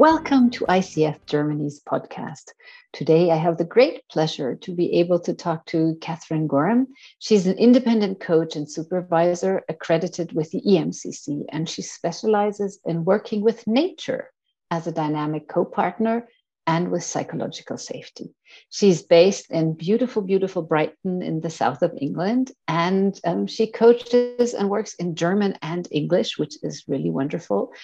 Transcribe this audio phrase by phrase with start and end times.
[0.00, 2.52] Welcome to ICF Germany's podcast.
[2.94, 6.86] Today, I have the great pleasure to be able to talk to Catherine Gorham.
[7.18, 13.42] She's an independent coach and supervisor accredited with the EMCC, and she specializes in working
[13.42, 14.30] with nature
[14.70, 16.26] as a dynamic co partner
[16.66, 18.32] and with psychological safety.
[18.70, 24.54] She's based in beautiful, beautiful Brighton in the south of England, and um, she coaches
[24.54, 27.74] and works in German and English, which is really wonderful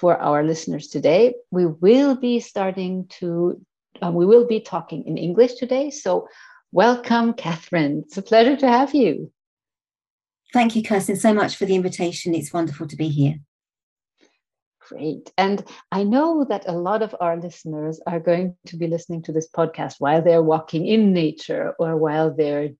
[0.00, 1.34] for our listeners today.
[1.50, 3.60] We will be starting to,
[4.02, 5.90] uh, we will be talking in English today.
[5.90, 6.26] So,
[6.72, 8.04] welcome, Catherine.
[8.06, 9.30] It's a pleasure to have you.
[10.54, 12.34] Thank you, Kirsten, so much for the invitation.
[12.34, 13.36] It's wonderful to be here.
[14.88, 15.30] Great.
[15.36, 19.32] And I know that a lot of our listeners are going to be listening to
[19.32, 22.70] this podcast while they're walking in nature or while they're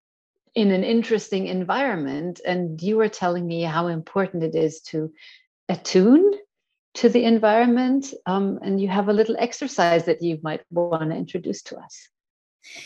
[0.54, 2.41] in an interesting environment.
[2.44, 5.12] And you were telling me how important it is to
[5.68, 6.32] attune
[6.94, 8.12] to the environment.
[8.27, 12.08] Um, and you have a little exercise that you might want to introduce to us.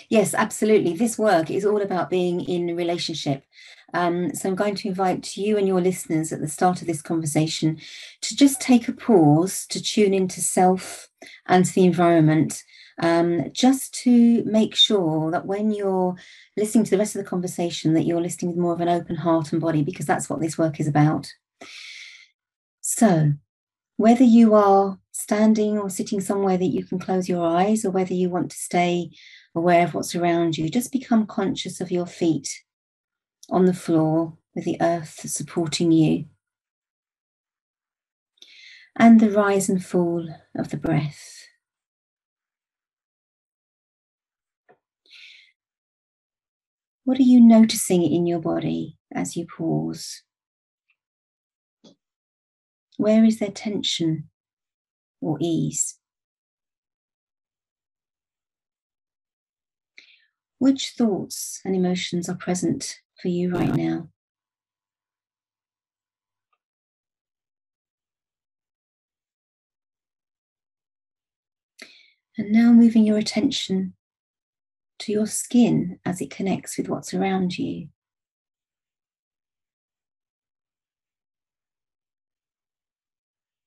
[0.08, 0.94] Yes, absolutely.
[0.94, 3.44] This work is all about being in relationship.
[3.92, 7.02] Um, so I'm going to invite you and your listeners at the start of this
[7.02, 7.78] conversation
[8.22, 11.08] to just take a pause to tune into self
[11.46, 12.62] and to the environment,
[13.00, 16.16] um, just to make sure that when you're
[16.56, 19.16] listening to the rest of the conversation, that you're listening with more of an open
[19.16, 21.32] heart and body, because that's what this work is about.
[22.80, 23.34] So
[23.96, 28.14] whether you are standing or sitting somewhere that you can close your eyes, or whether
[28.14, 29.10] you want to stay
[29.54, 32.62] aware of what's around you, just become conscious of your feet
[33.50, 36.26] on the floor with the earth supporting you.
[38.96, 41.30] And the rise and fall of the breath.
[47.04, 50.22] What are you noticing in your body as you pause?
[52.96, 54.30] Where is there tension
[55.20, 55.98] or ease?
[60.58, 64.08] Which thoughts and emotions are present for you right now?
[72.36, 73.94] And now moving your attention
[75.00, 77.88] to your skin as it connects with what's around you.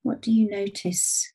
[0.08, 1.34] What do you notice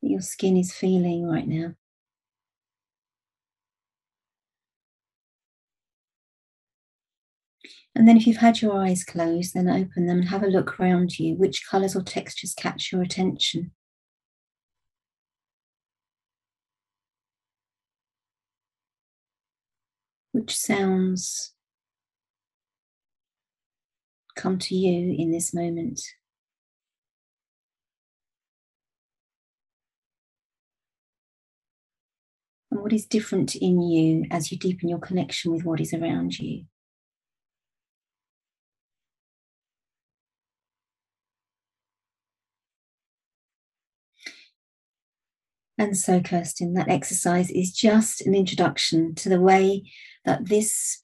[0.00, 1.74] that your skin is feeling right now?
[7.94, 10.80] And then, if you've had your eyes closed, then open them and have a look
[10.80, 11.34] around you.
[11.34, 13.72] Which colours or textures catch your attention?
[20.32, 21.52] Which sounds
[24.38, 26.00] come to you in this moment.
[32.70, 36.38] And what is different in you as you deepen your connection with what is around
[36.38, 36.64] you?
[45.80, 49.90] And so, Kirsten, that exercise is just an introduction to the way
[50.24, 51.02] that this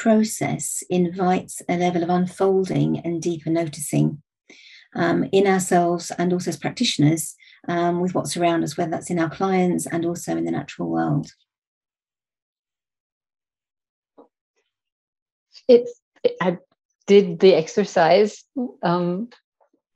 [0.00, 4.22] process invites a level of unfolding and deeper noticing
[4.96, 7.34] um, in ourselves and also as practitioners
[7.68, 10.88] um, with what's around us, whether that's in our clients and also in the natural
[10.88, 11.30] world.
[15.68, 16.00] It's,
[16.40, 16.56] I
[17.06, 18.42] did the exercise
[18.82, 19.28] um,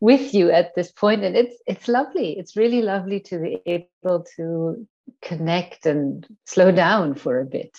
[0.01, 2.39] with you at this point, and it's it's lovely.
[2.39, 4.87] It's really lovely to be able to
[5.23, 7.77] connect and slow down for a bit.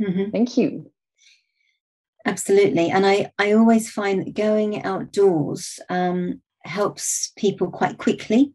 [0.00, 0.30] Mm-hmm.
[0.32, 0.90] Thank you.
[2.24, 2.90] Absolutely.
[2.90, 8.52] And I, I always find that going outdoors um, helps people quite quickly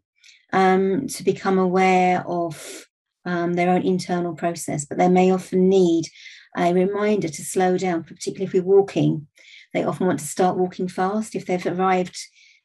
[0.53, 2.85] um, to become aware of
[3.25, 6.05] um, their own internal process, but they may often need
[6.57, 9.27] a reminder to slow down, particularly if we're walking.
[9.73, 12.17] They often want to start walking fast if they've arrived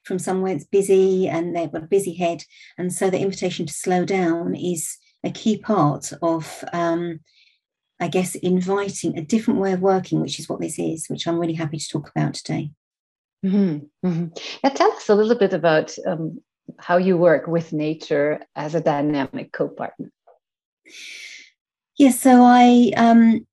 [0.04, 2.44] from somewhere that's busy and they've got a busy head.
[2.78, 7.20] And so the invitation to slow down is a key part of um,
[8.02, 11.38] I guess, inviting a different way of working, which is what this is, which I'm
[11.38, 12.72] really happy to talk about today.
[13.46, 14.08] Mm-hmm.
[14.08, 14.26] Mm-hmm.
[14.64, 16.40] Yeah, tell us a little bit about um,
[16.78, 20.10] how you work with nature as a dynamic co partner.
[21.96, 23.46] Yes, so I um,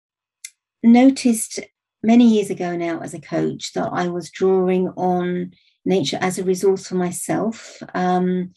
[0.82, 1.60] noticed
[2.02, 5.52] many years ago now as a coach that I was drawing on
[5.86, 7.84] nature as a resource for myself.
[7.94, 8.54] Um,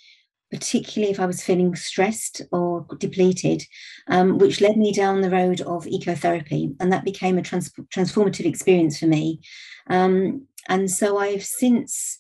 [0.53, 3.65] particularly if I was feeling stressed or depleted,
[4.09, 6.77] um, which led me down the road of ecotherapy.
[6.79, 9.41] And that became a trans- transformative experience for me.
[9.89, 12.19] Um, and so I've since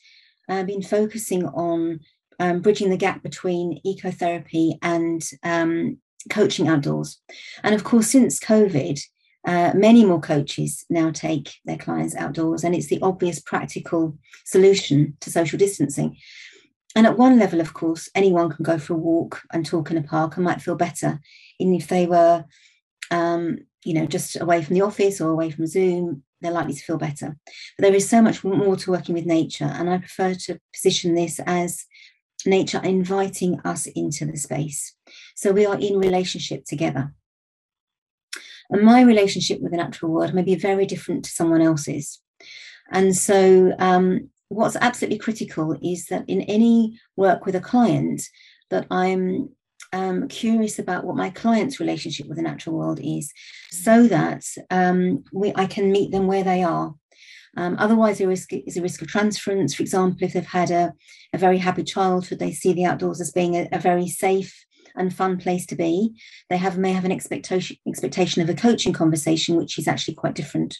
[0.48, 2.00] uh, been focusing on
[2.40, 5.98] um, bridging the gap between ecotherapy and um,
[6.30, 7.20] coaching outdoors.
[7.62, 8.98] And of course, since COVID,
[9.46, 15.16] uh, many more coaches now take their clients outdoors, and it's the obvious practical solution
[15.20, 16.16] to social distancing.
[16.94, 19.96] And at one level, of course, anyone can go for a walk and talk in
[19.96, 21.20] a park and might feel better,
[21.58, 22.44] even if they were,
[23.10, 26.84] um, you know, just away from the office or away from Zoom, they're likely to
[26.84, 27.36] feel better.
[27.78, 31.14] But there is so much more to working with nature, and I prefer to position
[31.14, 31.86] this as
[32.44, 34.94] nature inviting us into the space.
[35.34, 37.14] So we are in relationship together.
[38.70, 42.20] And my relationship with the natural world may be very different to someone else's.
[42.90, 48.22] And so, um, what's absolutely critical is that in any work with a client,
[48.70, 49.50] that I'm
[49.92, 53.32] um, curious about what my client's relationship with the natural world is,
[53.70, 56.94] so that um, we, I can meet them where they are.
[57.56, 59.74] Um, otherwise, there is, is a risk of transference.
[59.74, 60.94] For example, if they've had a,
[61.34, 64.64] a very happy childhood, they see the outdoors as being a, a very safe
[64.94, 66.14] and fun place to be.
[66.48, 70.34] They have may have an expectation expectation of a coaching conversation, which is actually quite
[70.34, 70.78] different.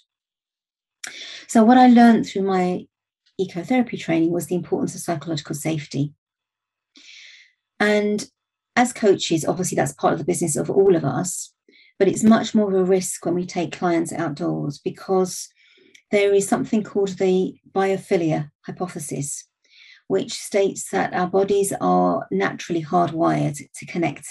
[1.46, 2.86] So what I learned through my
[3.46, 6.12] ecotherapy training was the importance of psychological safety.
[7.80, 8.26] And
[8.76, 11.52] as coaches, obviously that's part of the business of all of us,
[11.98, 15.48] but it's much more of a risk when we take clients outdoors because
[16.10, 19.48] there is something called the biophilia hypothesis,
[20.08, 24.26] which states that our bodies are naturally hardwired to connect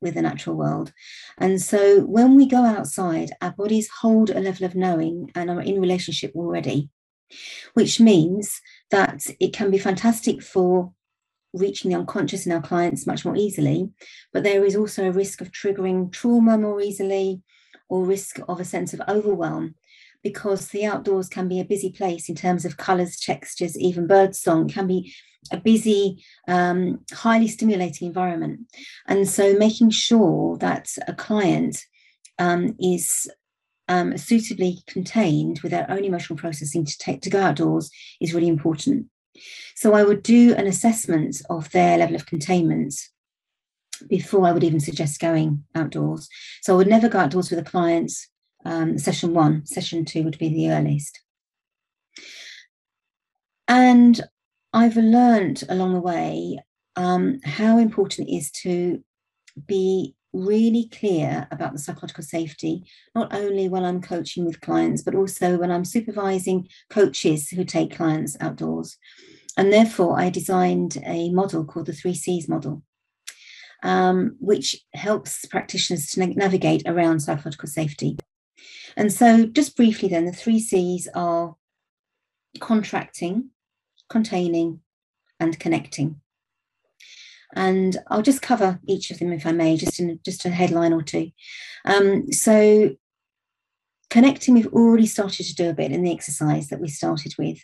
[0.00, 0.92] with the natural world.
[1.38, 5.60] And so when we go outside, our bodies hold a level of knowing and are
[5.60, 6.88] in relationship already,
[7.74, 8.60] which means
[8.90, 10.92] that it can be fantastic for
[11.54, 13.90] reaching the unconscious in our clients much more easily.
[14.32, 17.42] But there is also a risk of triggering trauma more easily
[17.88, 19.74] or risk of a sense of overwhelm
[20.22, 24.34] because the outdoors can be a busy place in terms of colors, textures, even bird
[24.34, 25.14] song can be
[25.52, 28.60] a busy, um, highly stimulating environment.
[29.06, 31.84] And so making sure that a client
[32.38, 33.30] um, is
[33.88, 37.90] um, suitably contained with their own emotional processing to take to go outdoors
[38.20, 39.06] is really important.
[39.74, 42.94] So I would do an assessment of their level of containment
[44.08, 46.28] before I would even suggest going outdoors.
[46.62, 48.12] So I would never go outdoors with a client
[48.64, 51.20] um, session one, session two would be the earliest.
[53.66, 54.20] And
[54.72, 56.58] I've learned along the way
[56.96, 59.02] um, how important it is to
[59.66, 62.84] be really clear about the psychological safety,
[63.14, 67.96] not only when I'm coaching with clients, but also when I'm supervising coaches who take
[67.96, 68.98] clients outdoors.
[69.56, 72.82] And therefore, I designed a model called the three C's model,
[73.82, 78.16] um, which helps practitioners to navigate around psychological safety.
[78.96, 81.56] And so, just briefly, then, the three C's are
[82.60, 83.50] contracting,
[84.08, 84.80] containing,
[85.40, 86.20] and connecting.
[87.54, 90.92] And I'll just cover each of them, if I may, just in just a headline
[90.92, 91.30] or two.
[91.84, 92.94] Um, so,
[94.10, 97.58] connecting, we've already started to do a bit in the exercise that we started with.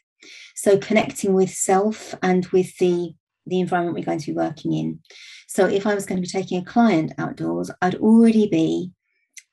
[0.54, 3.14] So, connecting with self and with the
[3.46, 5.00] the environment we're going to be working in.
[5.48, 8.92] So, if I was going to be taking a client outdoors, I'd already be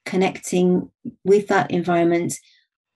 [0.06, 0.90] connecting
[1.24, 2.34] with that environment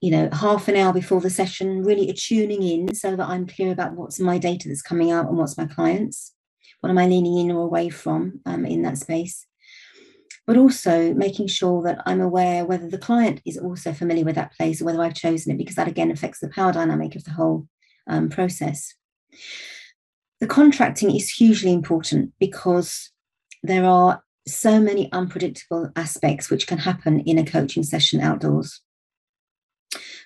[0.01, 3.71] you know half an hour before the session really tuning in so that i'm clear
[3.71, 6.34] about what's my data that's coming out and what's my clients
[6.85, 9.47] what am i leaning in or away from um, in that space
[10.45, 14.53] but also making sure that i'm aware whether the client is also familiar with that
[14.53, 17.31] place or whether i've chosen it because that again affects the power dynamic of the
[17.31, 17.67] whole
[18.07, 18.93] um, process
[20.39, 23.09] the contracting is hugely important because
[23.63, 28.81] there are so many unpredictable aspects which can happen in a coaching session outdoors.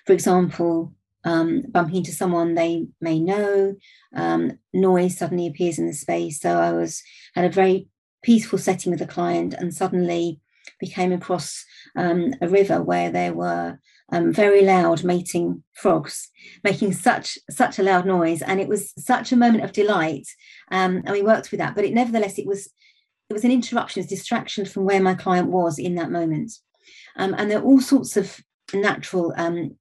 [0.06, 0.92] For example,
[1.24, 3.74] um, bumping into someone they may know,
[4.14, 6.40] um, noise suddenly appears in the space.
[6.40, 7.02] So I was
[7.34, 7.88] had a very
[8.22, 10.40] peaceful setting with a client, and suddenly
[10.80, 11.64] we came across
[11.96, 13.78] um, a river where there were
[14.12, 16.28] um, very loud mating frogs
[16.64, 20.26] making such such a loud noise, and it was such a moment of delight.
[20.70, 22.70] Um, and we worked with that, but it nevertheless it was
[23.28, 26.52] it was an interruption, a distraction from where my client was in that moment.
[27.16, 28.40] Um, and there are all sorts of
[28.74, 29.76] natural um,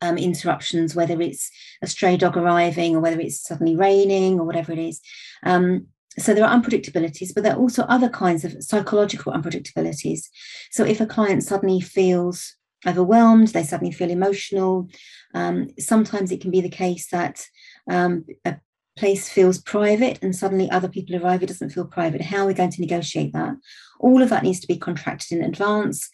[0.00, 1.50] um, interruptions, whether it's
[1.82, 5.00] a stray dog arriving or whether it's suddenly raining or whatever it is.
[5.42, 5.86] Um,
[6.18, 10.28] so there are unpredictabilities, but there are also other kinds of psychological unpredictabilities.
[10.70, 14.88] So if a client suddenly feels overwhelmed, they suddenly feel emotional.
[15.34, 17.44] Um, sometimes it can be the case that
[17.88, 18.56] um, a
[18.96, 22.20] place feels private and suddenly other people arrive, it doesn't feel private.
[22.20, 23.54] How are we going to negotiate that?
[24.00, 26.10] All of that needs to be contracted in advance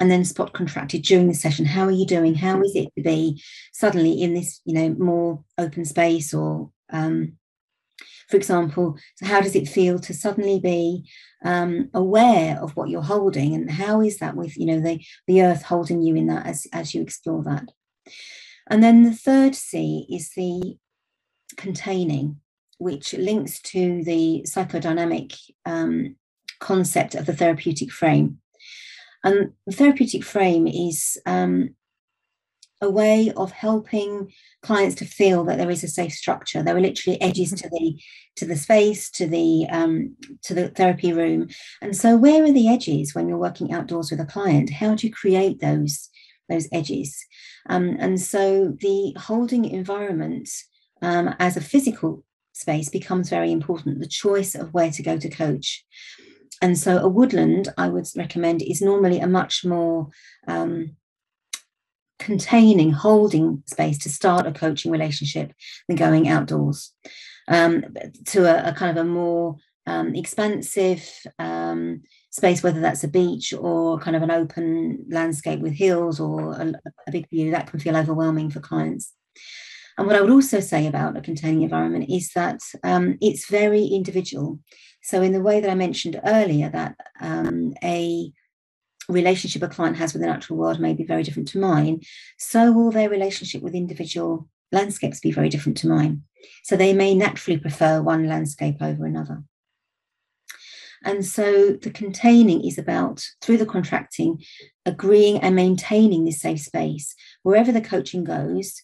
[0.00, 1.64] and then spot contracted during the session.
[1.64, 2.34] How are you doing?
[2.34, 7.36] How is it to be suddenly in this, you know, more open space or um,
[8.28, 11.08] for example, so how does it feel to suddenly be
[11.44, 15.42] um, aware of what you're holding, and how is that with you know the the
[15.42, 17.70] earth holding you in that as as you explore that?
[18.68, 20.78] And then the third C is the
[21.56, 22.40] containing,
[22.78, 25.36] which links to the psychodynamic
[25.66, 26.16] um,
[26.60, 28.38] concept of the therapeutic frame.
[29.24, 31.70] And the therapeutic frame is um,
[32.80, 36.62] a way of helping clients to feel that there is a safe structure.
[36.62, 37.68] There are literally edges mm-hmm.
[37.68, 38.00] to the
[38.36, 41.48] to the space, to the um, to the therapy room.
[41.80, 44.70] And so, where are the edges when you're working outdoors with a client?
[44.70, 46.10] How do you create those
[46.48, 47.24] those edges?
[47.68, 50.48] Um, and so, the holding environment
[51.02, 54.00] um, as a physical space becomes very important.
[54.00, 55.84] The choice of where to go to coach.
[56.62, 60.08] And so, a woodland I would recommend is normally a much more
[60.46, 60.96] um,
[62.18, 65.52] containing, holding space to start a coaching relationship
[65.88, 66.92] than going outdoors
[67.48, 67.84] um,
[68.26, 69.56] to a, a, kind of a more
[69.86, 71.08] um, expansive
[71.38, 76.52] um, space, whether that's a beach or kind of an open landscape with hills or
[76.52, 76.72] a,
[77.06, 79.12] a big view, that can feel overwhelming for clients.
[79.96, 83.84] And what I would also say about a containing environment is that um, it's very
[83.84, 84.58] individual.
[85.04, 88.32] So, in the way that I mentioned earlier, that um, a
[89.08, 92.00] relationship a client has with the natural world may be very different to mine,
[92.38, 96.22] so will their relationship with individual landscapes be very different to mine.
[96.62, 99.44] So they may naturally prefer one landscape over another.
[101.04, 104.42] And so the containing is about, through the contracting,
[104.86, 108.80] agreeing and maintaining this safe space wherever the coaching goes,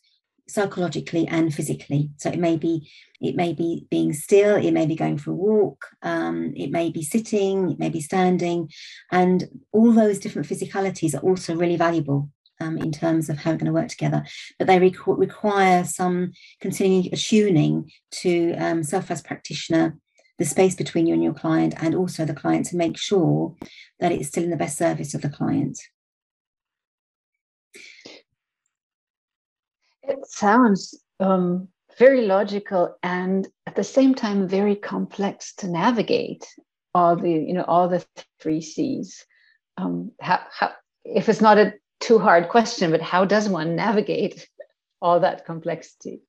[0.52, 2.10] psychologically and physically.
[2.16, 2.90] So it may be
[3.20, 6.90] it may be being still, it may be going for a walk, um, it may
[6.90, 8.70] be sitting, it may be standing,
[9.12, 12.30] and all those different physicalities are also really valuable
[12.60, 14.24] um, in terms of how we're going to work together.
[14.58, 17.90] But they requ- require some continuing attuning
[18.22, 19.98] to um, self as practitioner,
[20.38, 23.54] the space between you and your client, and also the client to make sure
[23.98, 25.78] that it's still in the best service of the client.
[30.10, 36.44] It sounds um, very logical and at the same time very complex to navigate
[36.94, 38.04] all the you know all the
[38.40, 39.24] three C's.
[39.76, 40.72] Um, how, how,
[41.04, 44.48] if it's not a too hard question, but how does one navigate
[45.02, 46.22] all that complexity?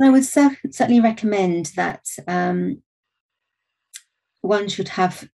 [0.00, 2.82] I would certainly recommend that um,
[4.40, 5.28] one should have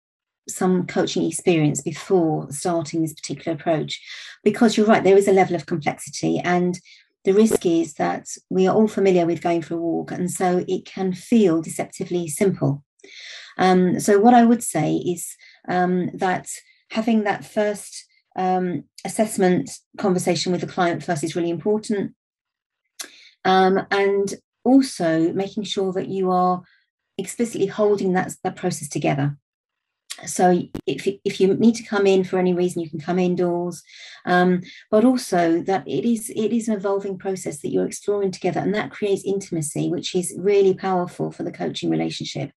[0.48, 4.00] some coaching experience before starting this particular approach.
[4.42, 6.78] Because you're right there is a level of complexity and
[7.24, 10.64] the risk is that we are all familiar with going for a walk and so
[10.68, 12.84] it can feel deceptively simple.
[13.56, 15.36] Um, so what i would say is
[15.68, 16.48] um, that
[16.90, 18.04] having that first
[18.36, 22.14] um, assessment conversation with the client first is really important.
[23.44, 24.34] Um, and
[24.64, 26.62] also making sure that you are
[27.16, 29.36] explicitly holding that, that process together
[30.26, 33.82] so if, if you need to come in for any reason you can come indoors.
[34.24, 38.60] Um, but also that it is it is an evolving process that you're exploring together
[38.60, 42.52] and that creates intimacy which is really powerful for the coaching relationship.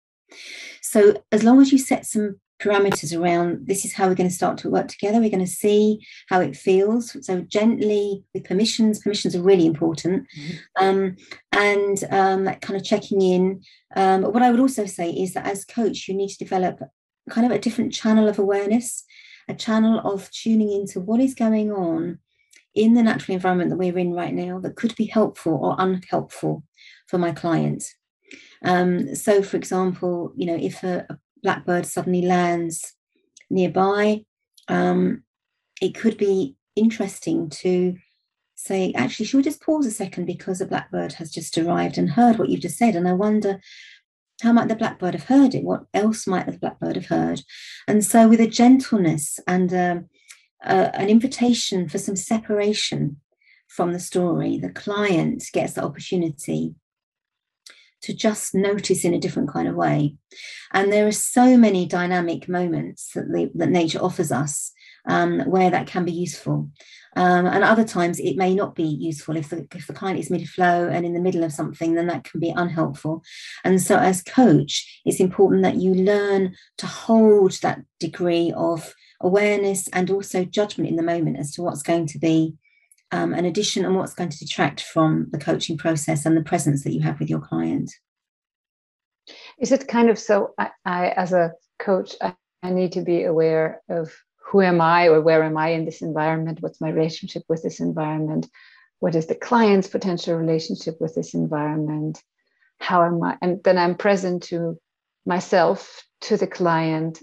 [0.82, 4.36] So as long as you set some parameters around this is how we're going to
[4.36, 6.00] start to work together we're going to see
[6.30, 7.16] how it feels.
[7.26, 10.28] So gently with permissions permissions are really important.
[10.38, 10.86] Mm-hmm.
[10.86, 11.16] um,
[11.52, 13.62] and um, kind of checking in.
[13.96, 16.80] Um, what i would also say is that as coach you need to develop
[17.30, 19.04] kind of a different channel of awareness,
[19.48, 22.20] a channel of tuning into what is going on
[22.76, 26.64] in the natural environment that we're in right now that could be helpful or unhelpful
[27.08, 27.84] for my client.
[28.64, 32.94] Um, so, for example, you know, if a, a blackbird suddenly lands
[33.50, 34.26] nearby,
[34.68, 35.24] um,
[35.82, 37.96] it could be interesting to
[38.56, 42.10] say, actually, should we just pause a second because a blackbird has just arrived and
[42.10, 42.96] heard what you've just said?
[42.96, 43.60] And I wonder
[44.42, 45.64] how might the blackbird have heard it?
[45.64, 47.42] What else might the blackbird have heard?
[47.88, 50.10] And so, with a gentleness and um,
[50.64, 53.20] uh, an invitation for some separation
[53.68, 56.76] from the story, the client gets the opportunity
[58.02, 60.16] to just notice in a different kind of way.
[60.72, 64.72] And there are so many dynamic moments that, the, that nature offers us
[65.08, 66.70] um, where that can be useful.
[67.16, 70.30] Um, and other times it may not be useful if the, if the client is
[70.30, 73.24] mid flow and in the middle of something, then that can be unhelpful.
[73.64, 79.88] And so, as coach, it's important that you learn to hold that degree of awareness
[79.88, 82.54] and also judgment in the moment as to what's going to be
[83.12, 86.84] um, an addition and what's going to detract from the coaching process and the presence
[86.84, 87.92] that you have with your client.
[89.60, 90.54] Is it kind of so?
[90.60, 94.12] I, I as a coach, I, I need to be aware of
[94.50, 96.62] who am I or where am I in this environment?
[96.62, 98.48] What's my relationship with this environment?
[99.00, 102.22] What is the client's potential relationship with this environment?
[102.80, 103.38] how am I?
[103.42, 104.80] And then I'm present to
[105.26, 107.22] myself, to the client,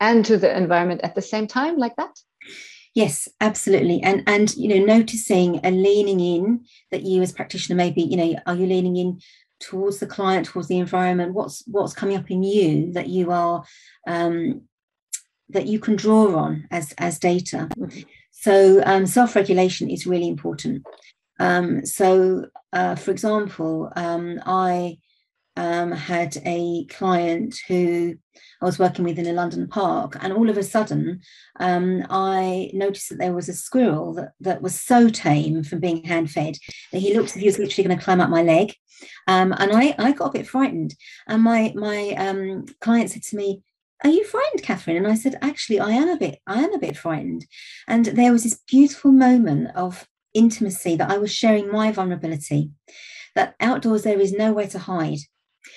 [0.00, 2.18] and to the environment at the same time, like that.
[2.94, 4.02] Yes, absolutely.
[4.02, 8.34] And and you know, noticing and leaning in that you as practitioner maybe, you know,
[8.46, 9.20] are you leaning in
[9.60, 11.34] towards the client, towards the environment?
[11.34, 13.62] What's what's coming up in you that you are
[14.08, 14.62] um
[15.52, 17.68] that you can draw on as as data.
[17.76, 18.00] Mm-hmm.
[18.30, 20.86] So um, self-regulation is really important.
[21.38, 24.98] Um, so, uh, for example, um, I
[25.56, 28.14] um, had a client who
[28.62, 31.20] I was working with in a London park, and all of a sudden,
[31.58, 36.04] um, I noticed that there was a squirrel that, that was so tame from being
[36.04, 36.56] hand fed
[36.92, 38.74] that he looked as if he was literally going to climb up my leg.
[39.26, 40.94] Um, and I, I got a bit frightened.
[41.26, 43.62] And my, my um, client said to me,
[44.02, 44.96] are you frightened catherine?
[44.96, 47.46] And i said actually i am a bit i am a bit frightened.
[47.86, 52.70] And there was this beautiful moment of intimacy that i was sharing my vulnerability
[53.34, 55.18] that outdoors there is nowhere to hide.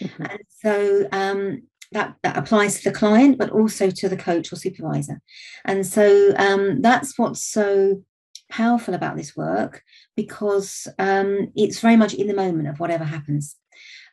[0.01, 0.23] Mm-hmm.
[0.23, 4.55] and so um, that, that applies to the client but also to the coach or
[4.55, 5.21] supervisor.
[5.65, 8.01] And so um, that's what's so
[8.49, 9.83] powerful about this work
[10.15, 13.55] because um, it's very much in the moment of whatever happens.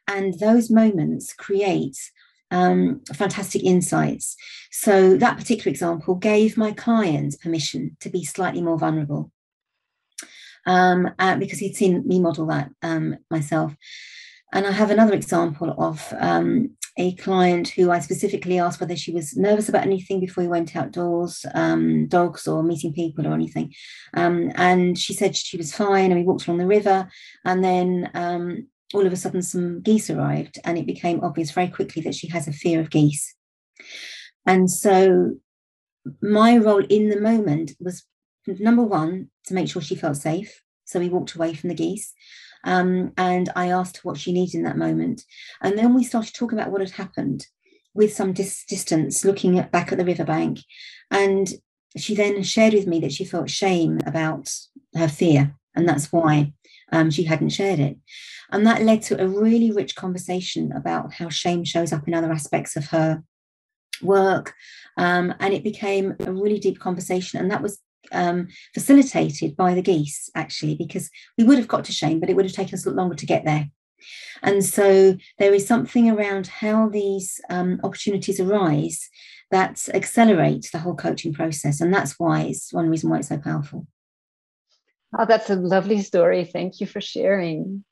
[0.07, 1.97] And those moments create
[2.51, 4.37] um, fantastic insights.
[4.71, 9.33] So that particular example gave my clients permission to be slightly more vulnerable
[10.67, 13.75] um, uh, because he'd seen me model that um, myself.
[14.53, 19.13] And I have another example of um, a client who I specifically asked whether she
[19.13, 23.73] was nervous about anything before we went outdoors, um, dogs or meeting people or anything.
[24.15, 27.09] Um, and she said she was fine, and we walked along the river.
[27.45, 31.69] And then um, all of a sudden some geese arrived and it became obvious very
[31.69, 33.35] quickly that she has a fear of geese.
[34.47, 35.37] And so
[36.23, 38.05] my role in the moment was
[38.47, 40.63] number one to make sure she felt safe.
[40.85, 42.13] So we walked away from the geese
[42.65, 45.23] um, and i asked her what she needed in that moment.
[45.63, 47.47] And then we started talking about what had happened
[47.95, 50.61] with some dis- distance looking at, back at the riverbank.
[51.11, 51.49] And
[51.97, 54.49] she then shared with me that she felt shame about
[54.97, 56.53] her fear and that's why
[56.93, 57.97] um, she hadn't shared it.
[58.53, 62.33] And that led to a really rich conversation about how shame shows up in other
[62.33, 63.23] aspects of her
[64.03, 64.55] work.
[64.97, 67.39] Um, and it became a really deep conversation.
[67.39, 67.79] And that was
[68.13, 72.37] um, facilitated by the geese, actually, because we would have got to shame, but it
[72.37, 73.69] would have taken us a lot longer to get there.
[74.43, 79.09] And so there is something around how these um, opportunities arise
[79.51, 81.81] that accelerates the whole coaching process.
[81.81, 83.87] And that's why it's one reason why it's so powerful.
[85.19, 86.45] Oh, that's a lovely story.
[86.45, 87.85] Thank you for sharing.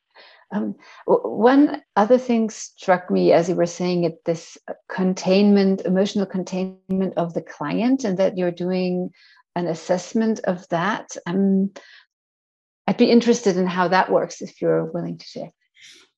[0.50, 0.76] Um,
[1.06, 4.56] one other thing struck me as you were saying it this
[4.88, 9.10] containment, emotional containment of the client, and that you're doing
[9.56, 11.16] an assessment of that.
[11.26, 11.72] Um,
[12.86, 15.50] I'd be interested in how that works if you're willing to share.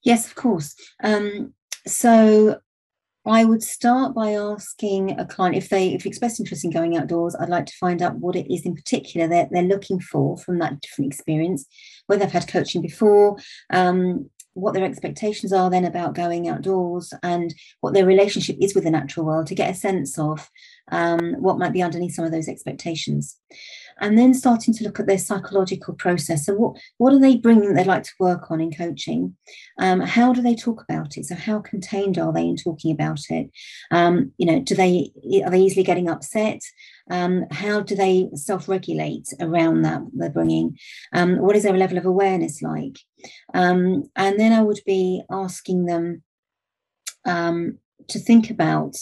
[0.05, 0.77] Yes, of course.
[1.03, 1.55] Um,
[1.87, 2.61] so
[3.27, 7.37] I would start by asking a client if they if express interest in going outdoors,
[7.37, 10.59] I'd like to find out what it is in particular that they're looking for from
[10.59, 11.67] that different experience,
[12.07, 13.37] whether they've had coaching before,
[13.69, 18.85] um, what their expectations are then about going outdoors, and what their relationship is with
[18.85, 20.51] the natural world to get a sense of
[20.91, 23.39] um, what might be underneath some of those expectations
[24.01, 26.47] and then starting to look at their psychological process.
[26.47, 29.37] So, what, what are they bringing that they'd like to work on in coaching?
[29.79, 31.27] Um, how do they talk about it?
[31.27, 33.51] So, how contained are they in talking about it?
[33.91, 35.13] Um, you know, do they
[35.45, 36.61] are they easily getting upset?
[37.11, 40.79] Um, how do they self-regulate around that they're bringing?
[41.13, 42.99] Um, what is their level of awareness like?
[43.53, 46.23] Um, and then I would be asking them
[47.27, 48.97] um, to think about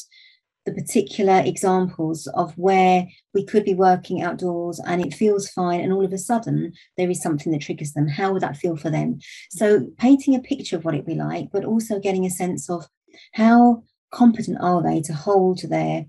[0.68, 5.92] the particular examples of where we could be working outdoors and it feels fine and
[5.92, 8.09] all of a sudden there is something that triggers them.
[8.09, 9.18] How would that feel for them?
[9.50, 12.87] So painting a picture of what it'd be like but also getting a sense of
[13.33, 16.07] how competent are they to hold their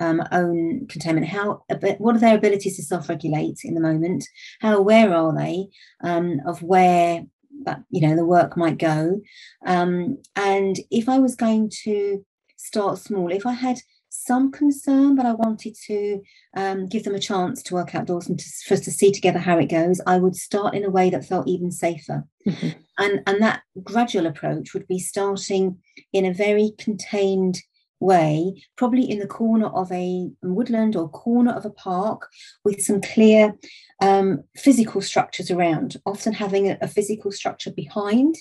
[0.00, 1.26] um, own containment?
[1.26, 1.62] How
[1.98, 4.24] what are their abilities to self-regulate in the moment?
[4.60, 5.68] How aware are they
[6.02, 7.24] um, of where
[7.64, 9.20] that you know the work might go?
[9.66, 12.24] Um, and if i was going to
[12.56, 13.78] start small if i had
[14.24, 16.20] some concern, but I wanted to
[16.56, 19.38] um, give them a chance to work outdoors and to, for us to see together
[19.38, 20.00] how it goes.
[20.06, 22.24] I would start in a way that felt even safer.
[22.46, 22.68] Mm-hmm.
[22.98, 25.78] And, and that gradual approach would be starting
[26.12, 27.58] in a very contained
[27.98, 32.28] way, probably in the corner of a woodland or corner of a park
[32.64, 33.54] with some clear
[34.00, 38.34] um, physical structures around, often having a, a physical structure behind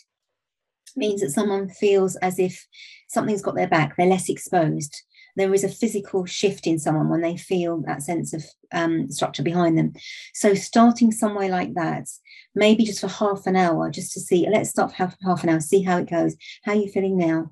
[0.95, 2.67] means that someone feels as if
[3.07, 5.03] something's got their back, they're less exposed
[5.35, 9.43] there is a physical shift in someone when they feel that sense of um, structure
[9.43, 9.93] behind them.
[10.33, 12.07] So starting somewhere like that,
[12.55, 15.59] maybe just for half an hour, just to see, let's start half, half an hour,
[15.59, 16.35] see how it goes.
[16.63, 17.51] How are you feeling now?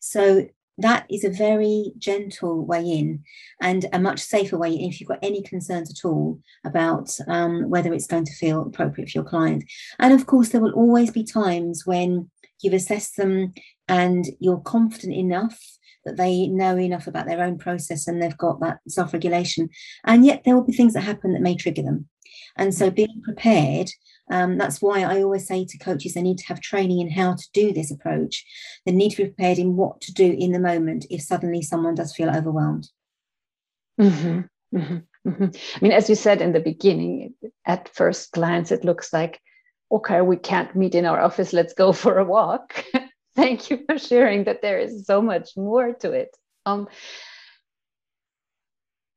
[0.00, 0.46] So
[0.78, 3.24] that is a very gentle way in
[3.60, 7.92] and a much safer way if you've got any concerns at all about um, whether
[7.94, 9.64] it's going to feel appropriate for your client.
[9.98, 12.30] And of course, there will always be times when
[12.62, 13.54] you've assessed them
[13.88, 15.58] and you're confident enough
[16.06, 19.68] that they know enough about their own process and they've got that self regulation.
[20.04, 22.08] And yet, there will be things that happen that may trigger them.
[22.56, 23.90] And so, being prepared
[24.30, 27.34] um, that's why I always say to coaches they need to have training in how
[27.34, 28.44] to do this approach.
[28.84, 31.94] They need to be prepared in what to do in the moment if suddenly someone
[31.94, 32.88] does feel overwhelmed.
[34.00, 35.44] Mm-hmm, mm-hmm, mm-hmm.
[35.44, 39.40] I mean, as you said in the beginning, at first glance, it looks like,
[39.92, 42.84] okay, we can't meet in our office, let's go for a walk.
[43.36, 46.34] Thank you for sharing that there is so much more to it.
[46.64, 46.88] Um,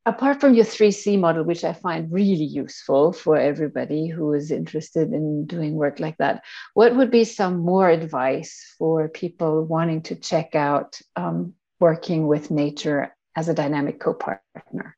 [0.06, 5.14] apart from your 3C model, which I find really useful for everybody who is interested
[5.14, 10.16] in doing work like that, what would be some more advice for people wanting to
[10.16, 14.98] check out um, working with nature as a dynamic co partner?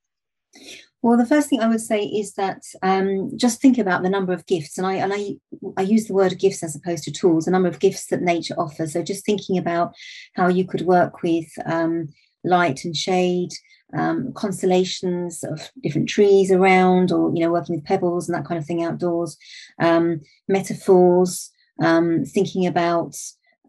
[1.02, 4.34] Well, the first thing I would say is that um, just think about the number
[4.34, 5.38] of gifts, and I and I
[5.76, 7.46] I use the word gifts as opposed to tools.
[7.46, 8.94] The number of gifts that nature offers.
[8.94, 9.94] So just thinking about
[10.36, 12.10] how you could work with um,
[12.44, 13.50] light and shade,
[13.98, 18.60] um, constellations of different trees around, or you know, working with pebbles and that kind
[18.60, 19.38] of thing outdoors,
[19.80, 21.50] um, metaphors,
[21.82, 23.16] um, thinking about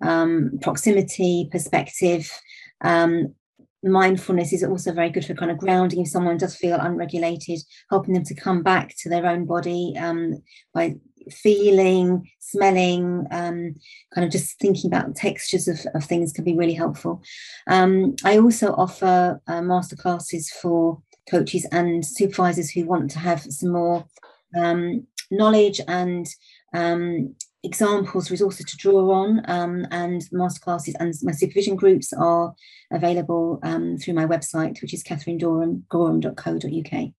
[0.02, 2.30] um, proximity, perspective.
[2.82, 3.34] Um,
[3.82, 8.14] mindfulness is also very good for kind of grounding if someone does feel unregulated, helping
[8.14, 10.42] them to come back to their own body um,
[10.72, 10.94] by
[11.30, 13.74] feeling, smelling, um,
[14.14, 17.22] kind of just thinking about textures of, of things can be really helpful.
[17.66, 23.72] Um, I also offer uh, masterclasses for coaches and supervisors who want to have some
[23.72, 24.04] more
[24.56, 26.26] um, knowledge and
[26.74, 32.54] um, examples, resources to draw on, um, and masterclasses and my supervision groups are
[32.92, 37.12] available um, through my website, which is catherinegorham.co.uk.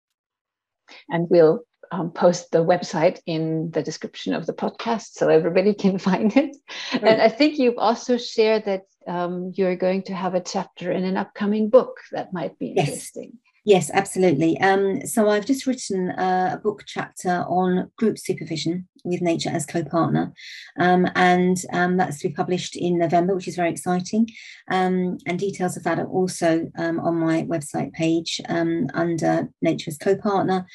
[1.10, 5.98] And we'll um, post the website in the description of the podcast so everybody can
[5.98, 6.56] find it.
[6.94, 7.04] Right.
[7.04, 11.04] And I think you've also shared that um, you're going to have a chapter in
[11.04, 13.34] an upcoming book that might be interesting.
[13.66, 14.60] Yes, absolutely.
[14.60, 20.34] Um, so I've just written a book chapter on group supervision with nature as co-partner,
[20.80, 24.28] um, and um, that's to be published in November, which is very exciting.
[24.70, 29.92] Um, and details of that are also um, on my website page um, under nature
[29.92, 30.66] as co-partner.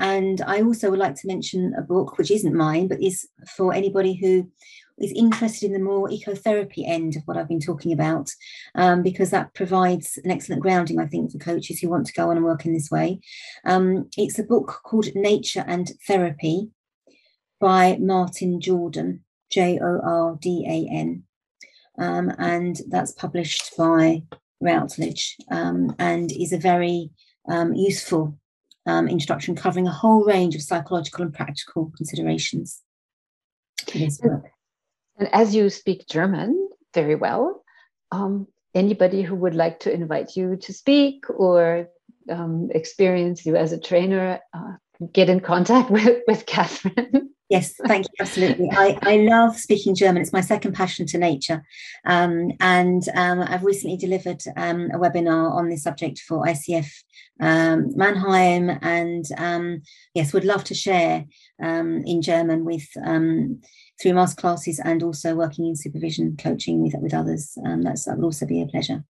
[0.00, 3.74] and I also would like to mention a book which isn't mine, but is for
[3.74, 4.50] anybody who
[5.00, 8.30] is interested in the more ecotherapy end of what I've been talking about,
[8.74, 12.30] um, because that provides an excellent grounding, I think, for coaches who want to go
[12.30, 13.20] on and work in this way.
[13.64, 16.70] Um, it's a book called Nature and Therapy
[17.60, 21.24] by Martin Jordan, J O R D A N.
[21.98, 24.22] Um, and that's published by
[24.60, 27.10] Routledge um, and is a very
[27.50, 28.38] um, useful
[28.86, 32.80] um, introduction covering a whole range of psychological and practical considerations.
[35.20, 37.62] And as you speak German very well,
[38.10, 41.88] um, anybody who would like to invite you to speak or
[42.30, 44.72] um, experience you as a trainer, uh,
[45.12, 47.30] get in contact with, with Catherine.
[47.50, 48.14] Yes, thank you.
[48.20, 48.70] Absolutely.
[48.70, 50.22] I, I love speaking German.
[50.22, 51.64] It's my second passion to nature.
[52.06, 56.88] Um, and um, I've recently delivered um, a webinar on this subject for ICF
[57.40, 58.70] um, Mannheim.
[58.82, 59.82] And um,
[60.14, 61.24] yes, would love to share
[61.60, 67.12] um, in German with through master classes and also working in supervision coaching with, with
[67.12, 67.58] others.
[67.80, 69.04] that's, that would also be a pleasure.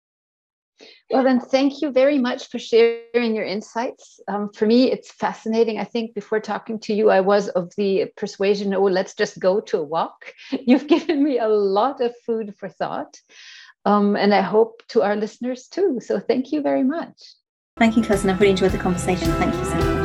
[1.11, 4.19] Well, then, thank you very much for sharing your insights.
[4.27, 5.79] Um, for me, it's fascinating.
[5.79, 9.59] I think before talking to you, I was of the persuasion, oh, let's just go
[9.61, 10.33] to a walk.
[10.51, 13.19] You've given me a lot of food for thought.
[13.85, 15.99] Um, and I hope to our listeners too.
[16.01, 17.17] So, thank you very much.
[17.77, 18.29] Thank you, Kirsten.
[18.29, 19.31] I've really enjoyed the conversation.
[19.33, 19.98] Thank you so much.